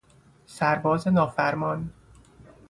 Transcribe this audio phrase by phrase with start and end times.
[0.45, 1.89] سرباز نافرمان